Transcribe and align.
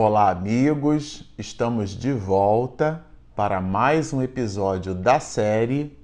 Olá, 0.00 0.30
amigos! 0.30 1.24
Estamos 1.36 1.90
de 1.90 2.12
volta 2.12 3.04
para 3.34 3.60
mais 3.60 4.12
um 4.12 4.22
episódio 4.22 4.94
da 4.94 5.18
série 5.18 5.98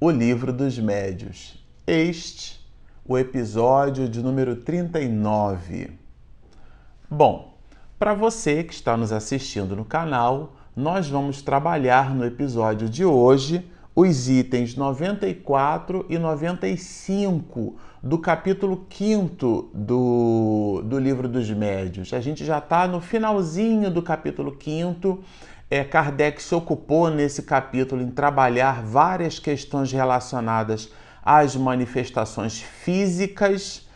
O 0.00 0.10
Livro 0.10 0.54
dos 0.54 0.78
Médios. 0.78 1.62
Este, 1.86 2.66
o 3.04 3.18
episódio 3.18 4.08
de 4.08 4.22
número 4.22 4.56
39. 4.56 5.98
Bom, 7.10 7.58
para 7.98 8.14
você 8.14 8.64
que 8.64 8.72
está 8.72 8.96
nos 8.96 9.12
assistindo 9.12 9.76
no 9.76 9.84
canal, 9.84 10.56
nós 10.74 11.10
vamos 11.10 11.42
trabalhar 11.42 12.14
no 12.14 12.24
episódio 12.24 12.88
de 12.88 13.04
hoje 13.04 13.70
os 14.00 14.28
itens 14.28 14.76
94 14.76 16.06
e 16.08 16.16
95 16.20 17.76
do 18.00 18.16
capítulo 18.16 18.86
5 18.88 19.72
do, 19.74 20.82
do 20.84 21.00
livro 21.00 21.28
dos 21.28 21.50
médios. 21.50 22.12
A 22.12 22.20
gente 22.20 22.44
já 22.44 22.58
está 22.58 22.86
no 22.86 23.00
finalzinho 23.00 23.90
do 23.90 24.00
capítulo 24.00 24.56
5. 24.56 25.18
É, 25.68 25.82
Kardec 25.82 26.40
se 26.40 26.54
ocupou 26.54 27.10
nesse 27.10 27.42
capítulo 27.42 28.00
em 28.00 28.08
trabalhar 28.08 28.84
várias 28.84 29.40
questões 29.40 29.90
relacionadas 29.90 30.92
às 31.20 31.56
manifestações 31.56 32.60
físicas. 32.60 33.88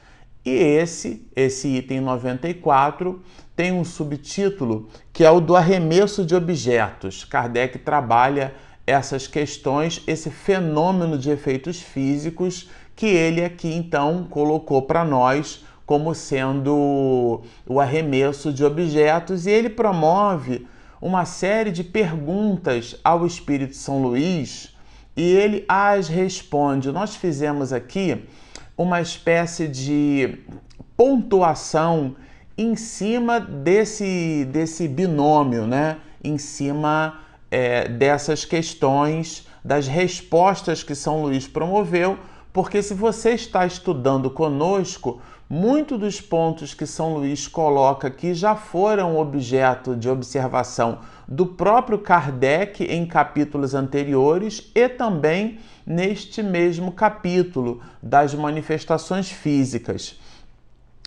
E 0.44 0.50
esse, 0.50 1.28
esse 1.36 1.68
item 1.68 2.00
94, 2.00 3.22
tem 3.54 3.70
um 3.70 3.84
subtítulo 3.84 4.88
que 5.12 5.24
é 5.24 5.30
o 5.30 5.38
do 5.38 5.54
arremesso 5.54 6.26
de 6.26 6.34
objetos. 6.34 7.24
Kardec 7.24 7.78
trabalha 7.78 8.52
essas 8.86 9.26
questões, 9.26 10.02
esse 10.06 10.30
fenômeno 10.30 11.16
de 11.16 11.30
efeitos 11.30 11.80
físicos 11.80 12.68
que 12.94 13.06
ele 13.06 13.44
aqui 13.44 13.72
então 13.72 14.26
colocou 14.28 14.82
para 14.82 15.04
nós 15.04 15.64
como 15.86 16.14
sendo 16.14 17.42
o 17.66 17.80
arremesso 17.80 18.52
de 18.52 18.64
objetos 18.64 19.46
e 19.46 19.50
ele 19.50 19.68
promove 19.68 20.66
uma 21.00 21.24
série 21.24 21.70
de 21.70 21.82
perguntas 21.82 22.96
ao 23.02 23.26
Espírito 23.26 23.74
São 23.74 24.02
Luís 24.02 24.74
e 25.16 25.22
ele 25.22 25.64
as 25.68 26.08
responde. 26.08 26.90
Nós 26.92 27.16
fizemos 27.16 27.72
aqui 27.72 28.24
uma 28.76 29.00
espécie 29.00 29.68
de 29.68 30.38
pontuação 30.96 32.14
em 32.56 32.76
cima 32.76 33.40
desse, 33.40 34.46
desse 34.50 34.86
binômio, 34.86 35.66
né? 35.66 35.98
Em 36.22 36.38
cima 36.38 37.18
é, 37.52 37.86
dessas 37.86 38.46
questões, 38.46 39.46
das 39.62 39.86
respostas 39.86 40.82
que 40.82 40.94
São 40.94 41.20
Luís 41.20 41.46
promoveu, 41.46 42.18
porque 42.50 42.82
se 42.82 42.94
você 42.94 43.32
está 43.32 43.66
estudando 43.66 44.30
conosco, 44.30 45.20
muitos 45.50 45.98
dos 45.98 46.18
pontos 46.18 46.72
que 46.72 46.86
São 46.86 47.12
Luís 47.12 47.46
coloca 47.46 48.08
aqui 48.08 48.32
já 48.32 48.56
foram 48.56 49.18
objeto 49.18 49.94
de 49.94 50.08
observação 50.08 51.00
do 51.28 51.44
próprio 51.44 51.98
Kardec 51.98 52.84
em 52.84 53.04
capítulos 53.04 53.74
anteriores 53.74 54.70
e 54.74 54.88
também 54.88 55.58
neste 55.86 56.42
mesmo 56.42 56.90
capítulo 56.90 57.82
das 58.02 58.34
manifestações 58.34 59.30
físicas. 59.30 60.18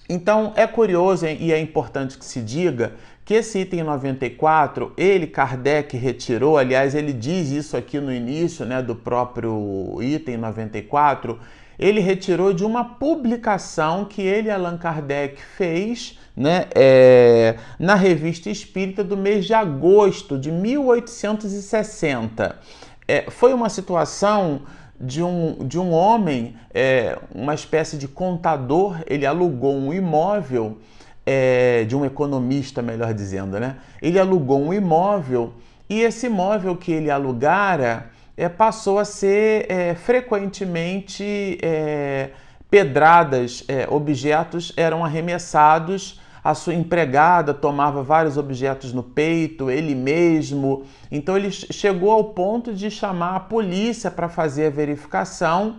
Então 0.07 0.53
é 0.55 0.67
curioso 0.67 1.25
e 1.25 1.51
é 1.51 1.59
importante 1.59 2.17
que 2.17 2.25
se 2.25 2.39
diga 2.39 2.93
que 3.25 3.33
esse 3.33 3.59
item 3.59 3.83
94, 3.83 4.93
ele, 4.95 5.25
Kardec, 5.25 5.97
retirou, 5.97 6.59
aliás, 6.59 6.93
ele 6.93 7.11
diz 7.11 7.49
isso 7.49 7.75
aqui 7.75 7.99
no 7.99 8.13
início 8.13 8.63
né, 8.65 8.83
do 8.83 8.95
próprio 8.95 9.97
item 9.99 10.37
94, 10.37 11.39
ele 11.79 11.99
retirou 11.99 12.53
de 12.53 12.63
uma 12.63 12.85
publicação 12.85 14.05
que 14.05 14.21
ele, 14.21 14.51
Allan 14.51 14.77
Kardec, 14.77 15.41
fez 15.57 16.19
né, 16.37 16.67
é, 16.75 17.55
na 17.79 17.95
Revista 17.95 18.51
Espírita 18.51 19.03
do 19.03 19.17
mês 19.17 19.45
de 19.45 19.55
agosto 19.55 20.37
de 20.37 20.51
1860. 20.51 22.59
É, 23.07 23.31
foi 23.31 23.55
uma 23.55 23.69
situação 23.69 24.61
de 25.01 25.23
um, 25.23 25.67
de 25.67 25.79
um 25.79 25.91
homem, 25.91 26.55
é, 26.71 27.17
uma 27.33 27.55
espécie 27.55 27.97
de 27.97 28.07
contador, 28.07 28.99
ele 29.07 29.25
alugou 29.25 29.75
um 29.75 29.91
imóvel 29.91 30.77
é, 31.25 31.83
de 31.85 31.95
um 31.95 32.05
economista, 32.05 32.81
melhor 32.81 33.13
dizendo, 33.13 33.59
né? 33.59 33.77
Ele 34.01 34.19
alugou 34.19 34.61
um 34.61 34.73
imóvel 34.73 35.53
e 35.89 36.01
esse 36.01 36.27
imóvel 36.27 36.75
que 36.75 36.91
ele 36.91 37.09
alugara 37.09 38.09
é, 38.37 38.49
passou 38.49 38.99
a 38.99 39.05
ser 39.05 39.65
é, 39.69 39.95
frequentemente 39.95 41.57
é, 41.61 42.31
pedradas, 42.69 43.63
é, 43.67 43.87
objetos 43.89 44.73
eram 44.75 45.05
arremessados. 45.05 46.19
A 46.43 46.53
sua 46.53 46.75
empregada 46.75 47.55
tomava 47.55 48.03
vários 48.03 48.37
objetos 48.37 48.93
no 48.93 49.01
peito, 49.01 49.71
ele 49.71 49.95
mesmo. 49.95 50.83
Então 51.11 51.35
ele 51.35 51.49
chegou 51.51 52.11
ao 52.11 52.25
ponto 52.25 52.73
de 52.73 52.91
chamar 52.91 53.35
a 53.35 53.39
polícia 53.39 54.11
para 54.11 54.29
fazer 54.29 54.67
a 54.67 54.69
verificação. 54.69 55.77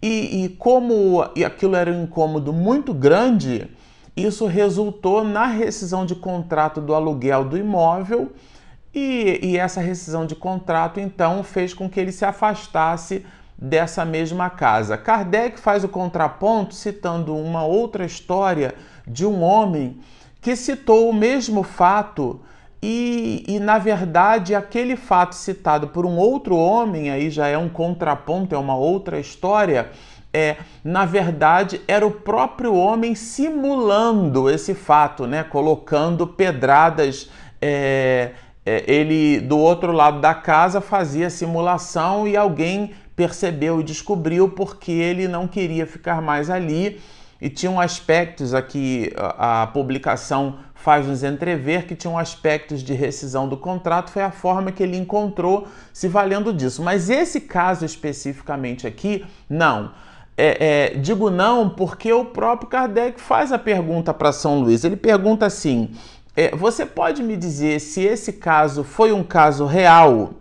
E, 0.00 0.44
e 0.44 0.48
como 0.50 1.22
aquilo 1.22 1.74
era 1.74 1.90
um 1.90 2.04
incômodo 2.04 2.52
muito 2.52 2.92
grande, 2.92 3.68
isso 4.16 4.46
resultou 4.46 5.24
na 5.24 5.46
rescisão 5.46 6.06
de 6.06 6.14
contrato 6.14 6.80
do 6.80 6.94
aluguel 6.94 7.44
do 7.44 7.58
imóvel 7.58 8.32
e, 8.94 9.40
e, 9.42 9.58
essa 9.58 9.80
rescisão 9.80 10.24
de 10.24 10.36
contrato 10.36 11.00
então 11.00 11.42
fez 11.42 11.74
com 11.74 11.90
que 11.90 11.98
ele 11.98 12.12
se 12.12 12.24
afastasse 12.24 13.26
dessa 13.58 14.04
mesma 14.04 14.48
casa. 14.48 14.96
Kardec 14.96 15.58
faz 15.58 15.82
o 15.82 15.88
contraponto 15.88 16.74
citando 16.74 17.36
uma 17.36 17.64
outra 17.64 18.04
história 18.04 18.74
de 19.06 19.26
um 19.26 19.42
homem 19.42 19.98
que 20.40 20.54
citou 20.54 21.08
o 21.08 21.14
mesmo 21.14 21.62
fato 21.62 22.40
e, 22.86 23.42
e, 23.48 23.58
na 23.58 23.78
verdade, 23.78 24.54
aquele 24.54 24.94
fato 24.94 25.34
citado 25.34 25.88
por 25.88 26.04
um 26.04 26.18
outro 26.18 26.54
homem, 26.54 27.08
aí 27.08 27.30
já 27.30 27.48
é 27.48 27.56
um 27.56 27.66
contraponto, 27.66 28.54
é 28.54 28.58
uma 28.58 28.76
outra 28.76 29.18
história, 29.18 29.90
é, 30.34 30.56
na 30.82 31.04
verdade, 31.04 31.80
era 31.86 32.04
o 32.04 32.10
próprio 32.10 32.74
homem 32.74 33.14
simulando 33.14 34.50
esse 34.50 34.74
fato, 34.74 35.26
né? 35.26 35.44
colocando 35.44 36.26
pedradas. 36.26 37.30
É, 37.62 38.32
é, 38.66 38.82
ele, 38.90 39.40
do 39.40 39.58
outro 39.58 39.92
lado 39.92 40.20
da 40.20 40.34
casa, 40.34 40.80
fazia 40.80 41.30
simulação 41.30 42.26
e 42.26 42.36
alguém 42.36 42.92
percebeu 43.14 43.80
e 43.80 43.84
descobriu 43.84 44.48
porque 44.48 44.90
ele 44.90 45.28
não 45.28 45.46
queria 45.46 45.86
ficar 45.86 46.20
mais 46.20 46.50
ali. 46.50 47.00
E 47.40 47.48
tinham 47.48 47.78
aspectos 47.78 48.54
aqui, 48.54 49.12
a, 49.16 49.62
a 49.62 49.66
publicação 49.68 50.58
faz 50.74 51.06
nos 51.06 51.22
entrever 51.22 51.86
que 51.86 51.94
tinham 51.94 52.18
aspectos 52.18 52.82
de 52.82 52.92
rescisão 52.92 53.48
do 53.48 53.56
contrato, 53.56 54.10
foi 54.10 54.22
a 54.22 54.30
forma 54.30 54.72
que 54.72 54.82
ele 54.82 54.96
encontrou 54.96 55.66
se 55.92 56.08
valendo 56.08 56.52
disso. 56.52 56.82
Mas 56.82 57.08
esse 57.08 57.40
caso 57.40 57.84
especificamente 57.84 58.86
aqui, 58.86 59.24
não. 59.48 59.92
É, 60.36 60.92
é, 60.94 60.98
digo 60.98 61.30
não 61.30 61.68
porque 61.68 62.12
o 62.12 62.24
próprio 62.24 62.68
Kardec 62.68 63.20
faz 63.20 63.52
a 63.52 63.58
pergunta 63.58 64.12
para 64.12 64.32
São 64.32 64.60
Luís. 64.60 64.82
Ele 64.82 64.96
pergunta 64.96 65.46
assim: 65.46 65.90
é, 66.36 66.54
Você 66.56 66.84
pode 66.84 67.22
me 67.22 67.36
dizer 67.36 67.80
se 67.80 68.02
esse 68.02 68.32
caso 68.32 68.82
foi 68.82 69.12
um 69.12 69.22
caso 69.22 69.64
real? 69.64 70.34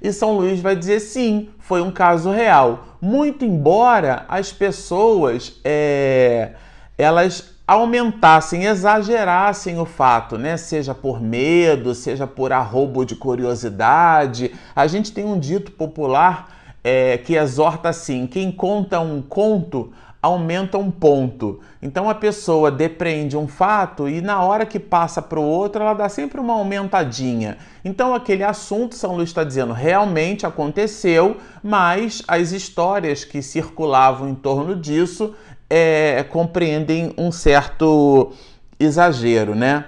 E 0.00 0.12
São 0.12 0.36
Luís 0.36 0.60
vai 0.60 0.76
dizer 0.76 1.00
sim, 1.00 1.50
foi 1.58 1.82
um 1.82 1.90
caso 1.90 2.30
real. 2.30 2.96
Muito 3.00 3.44
embora 3.44 4.24
as 4.28 4.52
pessoas 4.52 5.60
é, 5.64 6.52
elas 6.96 7.58
aumentassem, 7.66 8.64
exagerassem 8.64 9.78
o 9.78 9.84
fato, 9.84 10.38
né? 10.38 10.56
Seja 10.56 10.94
por 10.94 11.20
medo, 11.20 11.94
seja 11.94 12.26
por 12.26 12.52
arrobo 12.52 13.04
de 13.04 13.14
curiosidade. 13.14 14.54
A 14.74 14.86
gente 14.86 15.12
tem 15.12 15.26
um 15.26 15.38
dito 15.38 15.72
popular 15.72 16.57
é, 16.88 17.18
que 17.18 17.34
exorta 17.34 17.90
assim: 17.90 18.26
quem 18.26 18.50
conta 18.50 18.98
um 18.98 19.20
conto 19.20 19.92
aumenta 20.22 20.78
um 20.78 20.90
ponto. 20.90 21.60
Então 21.82 22.08
a 22.08 22.14
pessoa 22.14 22.70
depreende 22.72 23.36
um 23.36 23.46
fato 23.46 24.08
e 24.08 24.20
na 24.20 24.42
hora 24.42 24.66
que 24.66 24.80
passa 24.80 25.20
para 25.22 25.38
o 25.38 25.44
outro, 25.44 25.82
ela 25.82 25.92
dá 25.92 26.08
sempre 26.08 26.40
uma 26.40 26.54
aumentadinha. 26.54 27.58
Então 27.84 28.14
aquele 28.14 28.42
assunto, 28.42 28.94
São 28.94 29.14
Luís 29.14 29.28
está 29.28 29.44
dizendo, 29.44 29.72
realmente 29.72 30.46
aconteceu, 30.46 31.36
mas 31.62 32.22
as 32.26 32.52
histórias 32.52 33.22
que 33.22 33.42
circulavam 33.42 34.28
em 34.28 34.34
torno 34.34 34.74
disso 34.74 35.34
é, 35.70 36.24
compreendem 36.24 37.12
um 37.18 37.30
certo 37.30 38.32
exagero, 38.80 39.54
né? 39.54 39.84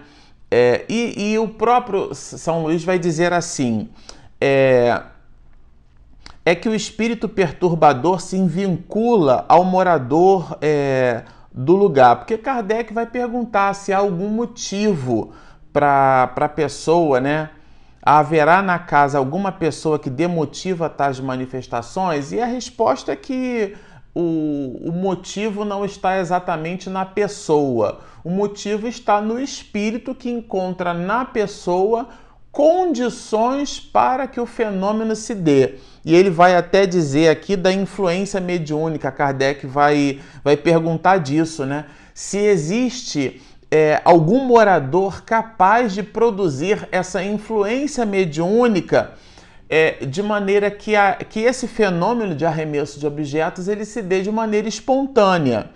É, 0.50 0.84
e, 0.88 1.32
e, 1.32 1.38
o 1.38 1.48
próprio 1.48 2.14
São 2.14 2.64
Luís 2.64 2.84
vai 2.84 2.98
dizer 2.98 3.32
assim: 3.32 3.88
é, 4.40 5.00
é 6.44 6.54
que 6.54 6.68
o 6.68 6.74
espírito 6.74 7.28
perturbador 7.28 8.20
se 8.20 8.42
vincula 8.46 9.44
ao 9.48 9.64
morador 9.64 10.56
é, 10.60 11.22
do 11.52 11.76
lugar. 11.76 12.16
Porque 12.16 12.38
Kardec 12.38 12.92
vai 12.92 13.06
perguntar 13.06 13.74
se 13.74 13.92
há 13.92 13.98
algum 13.98 14.28
motivo 14.28 15.32
para 15.72 16.32
a 16.34 16.48
pessoa, 16.48 17.20
né? 17.20 17.50
Haverá 18.02 18.62
na 18.62 18.78
casa 18.78 19.18
alguma 19.18 19.52
pessoa 19.52 19.98
que 19.98 20.08
demotiva 20.08 20.88
tais 20.88 21.20
manifestações? 21.20 22.32
E 22.32 22.40
a 22.40 22.46
resposta 22.46 23.12
é 23.12 23.16
que 23.16 23.76
o, 24.14 24.88
o 24.88 24.92
motivo 24.92 25.64
não 25.64 25.84
está 25.84 26.18
exatamente 26.18 26.88
na 26.88 27.04
pessoa, 27.04 28.00
o 28.24 28.30
motivo 28.30 28.86
está 28.86 29.20
no 29.20 29.38
espírito 29.38 30.14
que 30.14 30.30
encontra 30.30 30.92
na 30.92 31.24
pessoa 31.24 32.08
condições 32.52 33.78
para 33.78 34.26
que 34.26 34.40
o 34.40 34.46
fenômeno 34.46 35.14
se 35.14 35.34
dê. 35.34 35.74
E 36.04 36.14
ele 36.14 36.30
vai 36.30 36.56
até 36.56 36.86
dizer 36.86 37.28
aqui 37.28 37.56
da 37.56 37.72
influência 37.72 38.40
mediúnica, 38.40 39.12
Kardec 39.12 39.66
vai, 39.66 40.20
vai 40.42 40.56
perguntar 40.56 41.18
disso, 41.18 41.64
né? 41.64 41.86
Se 42.14 42.38
existe 42.38 43.40
é, 43.70 44.00
algum 44.04 44.44
morador 44.44 45.22
capaz 45.22 45.92
de 45.92 46.02
produzir 46.02 46.88
essa 46.90 47.22
influência 47.22 48.04
mediúnica 48.04 49.12
é, 49.68 50.04
de 50.04 50.22
maneira 50.22 50.70
que, 50.70 50.96
a, 50.96 51.14
que 51.14 51.40
esse 51.40 51.68
fenômeno 51.68 52.34
de 52.34 52.44
arremesso 52.44 52.98
de 52.98 53.06
objetos 53.06 53.68
ele 53.68 53.84
se 53.84 54.02
dê 54.02 54.20
de 54.20 54.32
maneira 54.32 54.68
espontânea. 54.68 55.70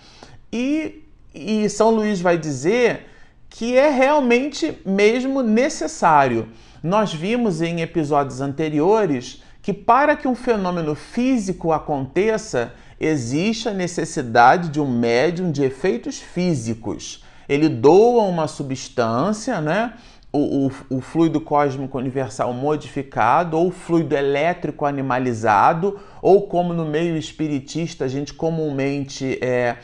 E, 0.53 1.05
e 1.33 1.69
São 1.69 1.91
Luís 1.91 2.21
vai 2.21 2.37
dizer 2.37 3.07
que 3.55 3.77
é 3.77 3.89
realmente 3.89 4.81
mesmo 4.85 5.41
necessário. 5.41 6.49
Nós 6.83 7.15
vimos 7.15 7.63
em 7.63 7.83
episódios 7.83 8.41
anteriores 8.41 9.41
que 9.63 9.73
para 9.73 10.17
que 10.17 10.27
um 10.27 10.35
fenômeno 10.35 10.97
físico 10.97 11.71
aconteça, 11.71 12.73
existe 12.99 13.69
a 13.69 13.73
necessidade 13.73 14.71
de 14.71 14.81
um 14.81 14.91
médium 14.91 15.53
de 15.53 15.63
efeitos 15.63 16.19
físicos. 16.19 17.23
Ele 17.49 17.69
doa 17.69 18.25
uma 18.25 18.49
substância, 18.49 19.61
né? 19.61 19.95
O, 20.33 20.67
o, 20.67 20.97
o, 20.97 21.01
fluido 21.01 21.41
cósmico 21.41 21.97
universal 21.97 22.53
modificado, 22.53 23.57
ou 23.57 23.71
fluido 23.71 24.17
elétrico 24.17 24.85
animalizado, 24.85 26.01
ou 26.21 26.49
como 26.49 26.73
no 26.73 26.85
meio 26.85 27.17
espiritista 27.17 28.07
a 28.07 28.09
gente 28.09 28.35
comumente 28.35 29.39
é, 29.41 29.77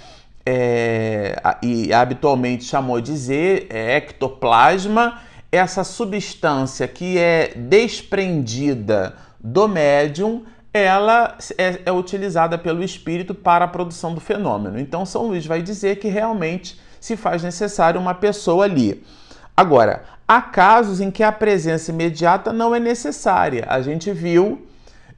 é, 0.45 1.37
e 1.63 1.93
habitualmente 1.93 2.65
chamou 2.65 3.01
de 3.01 3.13
dizer, 3.13 3.67
é 3.71 3.97
ectoplasma, 3.97 5.21
essa 5.53 5.85
substância 5.85 6.87
que 6.87 7.19
é 7.19 7.53
desprendida 7.57 9.15
do 9.39 9.69
médium, 9.69 10.45
ela 10.73 11.37
é, 11.59 11.81
é, 11.87 11.93
utilizada 11.93 12.57
pelo 12.57 12.83
espírito 12.83 13.35
para 13.35 13.65
a 13.65 13.69
produção 13.69 14.15
do 14.15 14.21
fenômeno. 14.21 14.79
Então, 14.79 15.05
São 15.05 15.27
Luís 15.27 15.45
vai 15.45 15.61
dizer 15.63 15.99
que 15.99 16.09
realmente 16.09 16.81
se 17.01 17.17
faz 17.17 17.43
necessário 17.43 18.01
uma 18.01 18.15
pessoa 18.15 18.65
ali. 18.65 19.03
Agora, 19.57 20.05
há 20.29 20.41
casos 20.41 21.01
em 21.01 21.11
que 21.11 21.23
a 21.23 21.33
presença 21.33 21.91
imediata 21.91 22.53
não 22.53 22.75
é 22.75 22.79
necessária. 22.79 23.65
A 23.69 23.83
gente 23.83 24.13
viu 24.13 24.67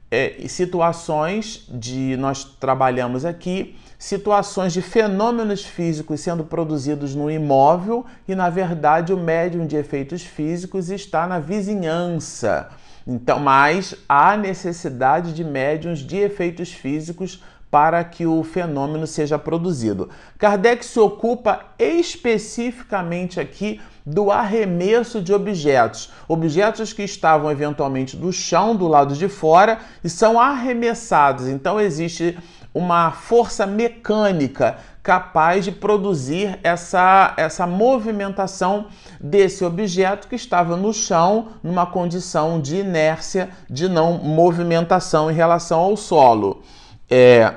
é, 0.09 0.47
situações 0.47 1.65
de. 1.69 2.17
Nós 2.17 2.43
trabalhamos 2.43 3.23
aqui 3.25 3.75
situações 4.03 4.73
de 4.73 4.81
fenômenos 4.81 5.63
físicos 5.63 6.19
sendo 6.19 6.43
produzidos 6.43 7.15
no 7.15 7.31
imóvel 7.31 8.05
e, 8.27 8.35
na 8.35 8.49
verdade, 8.49 9.13
o 9.13 9.17
médium 9.17 9.65
de 9.65 9.77
efeitos 9.77 10.21
físicos 10.21 10.89
está 10.89 11.25
na 11.25 11.39
vizinhança. 11.39 12.67
Então, 13.07 13.39
mas 13.39 13.95
há 14.07 14.35
necessidade 14.35 15.31
de 15.31 15.41
médiums 15.41 15.99
de 15.99 16.17
efeitos 16.17 16.69
físicos 16.73 17.41
para 17.71 18.03
que 18.03 18.27
o 18.27 18.43
fenômeno 18.43 19.07
seja 19.07 19.39
produzido. 19.39 20.09
Kardec 20.37 20.85
se 20.85 20.99
ocupa 20.99 21.61
especificamente 21.79 23.39
aqui 23.39 23.79
do 24.05 24.31
arremesso 24.31 25.21
de 25.21 25.33
objetos, 25.33 26.11
objetos 26.27 26.91
que 26.91 27.03
estavam 27.03 27.49
eventualmente 27.49 28.17
do 28.17 28.33
chão 28.33 28.75
do 28.75 28.85
lado 28.85 29.15
de 29.15 29.29
fora 29.29 29.79
e 30.03 30.09
são 30.09 30.37
arremessados. 30.37 31.47
Então 31.47 31.79
existe 31.79 32.37
uma 32.73 33.11
força 33.11 33.67
mecânica 33.67 34.77
capaz 35.03 35.65
de 35.65 35.71
produzir 35.71 36.57
essa, 36.63 37.33
essa 37.35 37.67
movimentação 37.67 38.87
desse 39.19 39.65
objeto 39.65 40.27
que 40.27 40.35
estava 40.35 40.77
no 40.77 40.93
chão, 40.93 41.49
numa 41.61 41.85
condição 41.85 42.59
de 42.59 42.77
inércia, 42.77 43.49
de 43.69 43.89
não 43.89 44.13
movimentação 44.13 45.29
em 45.29 45.33
relação 45.33 45.79
ao 45.79 45.97
solo. 45.97 46.63
É, 47.09 47.53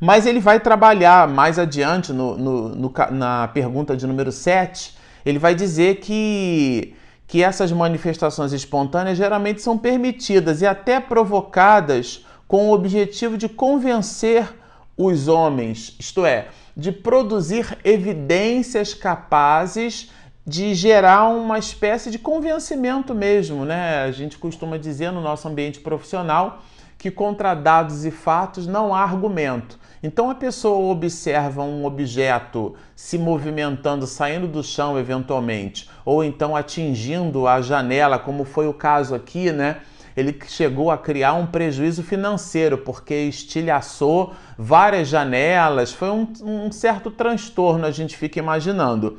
mas 0.00 0.26
ele 0.26 0.40
vai 0.40 0.58
trabalhar 0.58 1.28
mais 1.28 1.58
adiante, 1.58 2.12
no, 2.12 2.36
no, 2.36 2.68
no, 2.70 2.92
na 3.12 3.48
pergunta 3.48 3.96
de 3.96 4.06
número 4.06 4.32
7, 4.32 4.96
ele 5.24 5.38
vai 5.38 5.54
dizer 5.54 6.00
que, 6.00 6.94
que 7.28 7.42
essas 7.42 7.70
manifestações 7.72 8.52
espontâneas 8.52 9.16
geralmente 9.16 9.62
são 9.62 9.78
permitidas 9.78 10.60
e 10.60 10.66
até 10.66 11.00
provocadas 11.00 12.26
com 12.46 12.68
o 12.68 12.72
objetivo 12.72 13.36
de 13.36 13.48
convencer 13.48 14.52
os 14.96 15.28
homens, 15.28 15.96
isto 15.98 16.24
é, 16.24 16.48
de 16.76 16.92
produzir 16.92 17.78
evidências 17.84 18.94
capazes 18.94 20.10
de 20.46 20.74
gerar 20.74 21.28
uma 21.28 21.58
espécie 21.58 22.10
de 22.10 22.18
convencimento 22.18 23.14
mesmo, 23.14 23.64
né? 23.64 24.02
A 24.02 24.10
gente 24.10 24.36
costuma 24.36 24.76
dizer 24.76 25.10
no 25.10 25.22
nosso 25.22 25.48
ambiente 25.48 25.80
profissional 25.80 26.62
que 26.98 27.10
contra 27.10 27.54
dados 27.54 28.04
e 28.04 28.10
fatos 28.10 28.66
não 28.66 28.94
há 28.94 29.02
argumento. 29.02 29.78
Então 30.02 30.28
a 30.28 30.34
pessoa 30.34 30.92
observa 30.92 31.62
um 31.62 31.86
objeto 31.86 32.74
se 32.94 33.16
movimentando, 33.16 34.06
saindo 34.06 34.46
do 34.46 34.62
chão 34.62 34.98
eventualmente, 34.98 35.88
ou 36.04 36.22
então 36.22 36.54
atingindo 36.54 37.48
a 37.48 37.62
janela, 37.62 38.18
como 38.18 38.44
foi 38.44 38.68
o 38.68 38.74
caso 38.74 39.14
aqui, 39.14 39.50
né? 39.50 39.80
Ele 40.16 40.38
chegou 40.46 40.90
a 40.90 40.98
criar 40.98 41.34
um 41.34 41.46
prejuízo 41.46 42.02
financeiro, 42.02 42.78
porque 42.78 43.14
estilhaçou 43.14 44.32
várias 44.56 45.08
janelas, 45.08 45.92
foi 45.92 46.10
um, 46.10 46.32
um 46.42 46.72
certo 46.72 47.10
transtorno, 47.10 47.84
a 47.84 47.90
gente 47.90 48.16
fica 48.16 48.38
imaginando. 48.38 49.18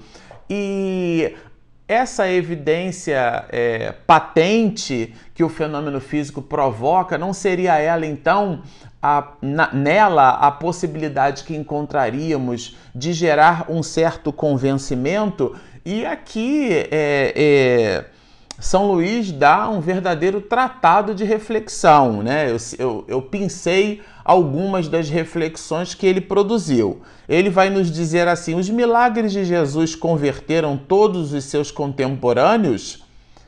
E 0.49 1.35
essa 1.87 2.29
evidência 2.29 3.45
é, 3.49 3.93
patente 4.07 5.13
que 5.33 5.43
o 5.43 5.49
fenômeno 5.49 5.99
físico 5.99 6.41
provoca, 6.41 7.17
não 7.17 7.33
seria 7.33 7.77
ela 7.77 8.05
então 8.05 8.63
a, 9.01 9.33
na, 9.41 9.71
nela 9.73 10.29
a 10.31 10.49
possibilidade 10.49 11.43
que 11.43 11.55
encontraríamos 11.55 12.77
de 12.93 13.13
gerar 13.13 13.65
um 13.69 13.83
certo 13.83 14.33
convencimento? 14.33 15.55
E 15.85 16.05
aqui 16.05 16.69
é, 16.89 17.33
é 17.35 18.05
são 18.59 18.91
Luís 18.91 19.31
dá 19.31 19.69
um 19.69 19.81
verdadeiro 19.81 20.39
tratado 20.41 21.13
de 21.13 21.23
reflexão. 21.23 22.23
Né? 22.23 22.51
Eu, 22.51 22.57
eu, 22.79 23.05
eu 23.07 23.21
pincei 23.21 24.01
algumas 24.23 24.87
das 24.87 25.09
reflexões 25.09 25.93
que 25.93 26.07
ele 26.07 26.21
produziu. 26.21 27.01
Ele 27.27 27.49
vai 27.49 27.69
nos 27.69 27.91
dizer 27.91 28.27
assim: 28.27 28.55
os 28.55 28.69
milagres 28.69 29.31
de 29.31 29.43
Jesus 29.43 29.95
converteram 29.95 30.77
todos 30.77 31.33
os 31.33 31.43
seus 31.45 31.71
contemporâneos? 31.71 33.03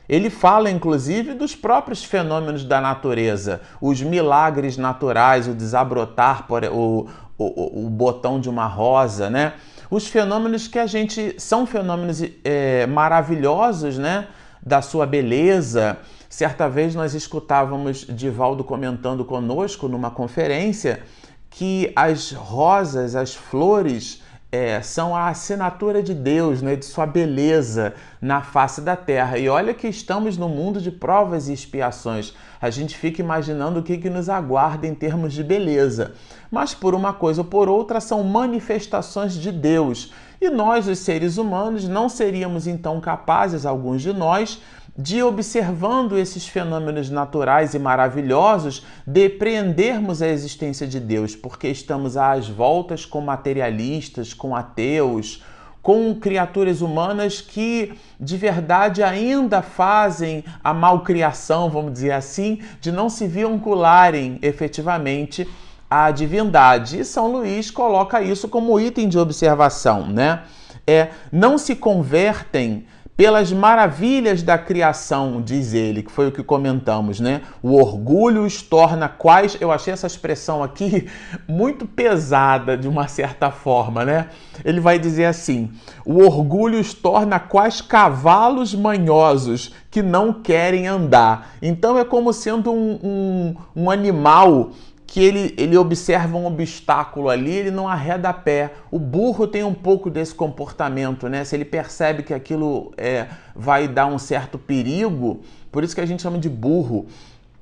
Ele 0.08 0.30
fala 0.30 0.70
inclusive 0.70 1.34
dos 1.34 1.54
próprios 1.54 2.02
fenômenos 2.02 2.64
da 2.64 2.80
natureza, 2.80 3.60
os 3.78 4.00
milagres 4.00 4.78
naturais, 4.78 5.46
o 5.46 5.52
desabrotar, 5.52 6.46
o, 6.72 7.06
o, 7.36 7.86
o 7.86 7.90
botão 7.90 8.40
de 8.40 8.48
uma 8.48 8.66
rosa, 8.66 9.28
né? 9.28 9.52
Os 9.90 10.06
fenômenos 10.06 10.66
que 10.66 10.78
a 10.78 10.86
gente 10.86 11.34
são 11.38 11.66
fenômenos 11.66 12.22
é, 12.42 12.86
maravilhosos, 12.86 13.98
né? 13.98 14.28
Da 14.64 14.82
sua 14.82 15.06
beleza. 15.06 15.98
Certa 16.28 16.68
vez 16.68 16.94
nós 16.94 17.14
escutávamos 17.14 18.06
Divaldo 18.08 18.62
comentando 18.62 19.24
conosco 19.24 19.88
numa 19.88 20.10
conferência 20.10 21.02
que 21.50 21.92
as 21.96 22.32
rosas, 22.32 23.16
as 23.16 23.34
flores, 23.34 24.22
é, 24.50 24.80
são 24.80 25.14
a 25.14 25.28
assinatura 25.28 26.02
de 26.02 26.14
Deus, 26.14 26.62
né, 26.62 26.74
de 26.74 26.86
sua 26.86 27.04
beleza 27.04 27.94
na 28.20 28.40
face 28.40 28.80
da 28.80 28.96
terra. 28.96 29.36
E 29.36 29.48
olha 29.48 29.74
que 29.74 29.86
estamos 29.86 30.38
no 30.38 30.48
mundo 30.48 30.80
de 30.80 30.90
provas 30.90 31.48
e 31.48 31.52
expiações. 31.52 32.34
A 32.60 32.70
gente 32.70 32.96
fica 32.96 33.20
imaginando 33.20 33.80
o 33.80 33.82
que, 33.82 33.98
que 33.98 34.08
nos 34.08 34.28
aguarda 34.28 34.86
em 34.86 34.94
termos 34.94 35.34
de 35.34 35.44
beleza. 35.44 36.14
Mas 36.50 36.72
por 36.72 36.94
uma 36.94 37.12
coisa 37.12 37.42
ou 37.42 37.46
por 37.46 37.68
outra, 37.68 38.00
são 38.00 38.24
manifestações 38.24 39.34
de 39.34 39.52
Deus. 39.52 40.12
E 40.40 40.48
nós, 40.48 40.88
os 40.88 41.00
seres 41.00 41.36
humanos, 41.36 41.86
não 41.86 42.08
seríamos 42.08 42.66
então 42.66 43.00
capazes, 43.00 43.66
alguns 43.66 44.00
de 44.00 44.12
nós, 44.12 44.62
de 44.98 45.22
observando 45.22 46.18
esses 46.18 46.48
fenômenos 46.48 47.08
naturais 47.08 47.72
e 47.72 47.78
maravilhosos, 47.78 48.84
depreendermos 49.06 50.20
a 50.20 50.26
existência 50.26 50.88
de 50.88 50.98
Deus, 50.98 51.36
porque 51.36 51.68
estamos 51.68 52.16
às 52.16 52.48
voltas 52.48 53.06
com 53.06 53.20
materialistas, 53.20 54.34
com 54.34 54.56
ateus, 54.56 55.44
com 55.80 56.12
criaturas 56.16 56.82
humanas 56.82 57.40
que 57.40 57.96
de 58.18 58.36
verdade 58.36 59.00
ainda 59.00 59.62
fazem 59.62 60.42
a 60.64 60.74
malcriação, 60.74 61.70
vamos 61.70 61.92
dizer 61.92 62.10
assim, 62.10 62.60
de 62.80 62.90
não 62.90 63.08
se 63.08 63.28
vincularem 63.28 64.40
efetivamente 64.42 65.48
a 65.88 66.10
divindade. 66.10 66.98
E 66.98 67.04
São 67.04 67.30
Luís 67.30 67.70
coloca 67.70 68.20
isso 68.20 68.48
como 68.48 68.80
item 68.80 69.08
de 69.08 69.16
observação, 69.16 70.08
né? 70.08 70.42
É, 70.84 71.10
não 71.30 71.56
se 71.56 71.76
convertem 71.76 72.86
pelas 73.18 73.52
maravilhas 73.52 74.44
da 74.44 74.56
criação, 74.56 75.42
diz 75.42 75.74
ele, 75.74 76.04
que 76.04 76.12
foi 76.12 76.28
o 76.28 76.30
que 76.30 76.40
comentamos, 76.40 77.18
né? 77.18 77.42
O 77.60 77.74
orgulho 77.74 78.44
os 78.44 78.62
torna 78.62 79.08
quais. 79.08 79.56
Eu 79.60 79.72
achei 79.72 79.92
essa 79.92 80.06
expressão 80.06 80.62
aqui 80.62 81.08
muito 81.48 81.84
pesada 81.84 82.76
de 82.76 82.86
uma 82.86 83.08
certa 83.08 83.50
forma, 83.50 84.04
né? 84.04 84.28
Ele 84.64 84.78
vai 84.78 85.00
dizer 85.00 85.24
assim: 85.24 85.68
o 86.04 86.22
orgulho 86.22 86.78
os 86.78 86.94
torna 86.94 87.40
quais 87.40 87.80
cavalos 87.80 88.72
manhosos 88.72 89.74
que 89.90 90.00
não 90.00 90.32
querem 90.32 90.86
andar. 90.86 91.56
Então 91.60 91.98
é 91.98 92.04
como 92.04 92.32
sendo 92.32 92.70
um, 92.70 93.00
um, 93.02 93.56
um 93.74 93.90
animal 93.90 94.70
que 95.08 95.20
ele, 95.20 95.54
ele 95.56 95.74
observa 95.74 96.36
um 96.36 96.44
obstáculo 96.44 97.30
ali, 97.30 97.50
ele 97.50 97.70
não 97.70 97.88
arreda 97.88 98.30
pé. 98.30 98.74
O 98.90 98.98
burro 98.98 99.46
tem 99.46 99.64
um 99.64 99.72
pouco 99.72 100.10
desse 100.10 100.34
comportamento, 100.34 101.30
né? 101.30 101.44
Se 101.44 101.56
ele 101.56 101.64
percebe 101.64 102.22
que 102.22 102.34
aquilo 102.34 102.92
é, 102.94 103.26
vai 103.56 103.88
dar 103.88 104.04
um 104.04 104.18
certo 104.18 104.58
perigo, 104.58 105.40
por 105.72 105.82
isso 105.82 105.94
que 105.94 106.02
a 106.02 106.06
gente 106.06 106.22
chama 106.22 106.38
de 106.38 106.50
burro, 106.50 107.06